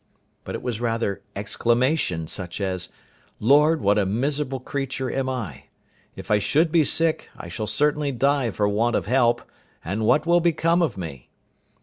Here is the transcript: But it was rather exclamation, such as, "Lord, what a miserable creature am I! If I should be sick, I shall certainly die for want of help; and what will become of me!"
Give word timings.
But 0.45 0.55
it 0.55 0.63
was 0.63 0.81
rather 0.81 1.21
exclamation, 1.35 2.25
such 2.25 2.59
as, 2.59 2.89
"Lord, 3.39 3.81
what 3.81 3.99
a 3.99 4.05
miserable 4.07 4.59
creature 4.59 5.11
am 5.11 5.29
I! 5.29 5.65
If 6.15 6.31
I 6.31 6.39
should 6.39 6.71
be 6.71 6.83
sick, 6.83 7.29
I 7.37 7.49
shall 7.49 7.67
certainly 7.67 8.11
die 8.11 8.49
for 8.49 8.67
want 8.67 8.95
of 8.95 9.05
help; 9.05 9.43
and 9.85 10.03
what 10.03 10.25
will 10.25 10.39
become 10.39 10.81
of 10.81 10.97
me!" 10.97 11.29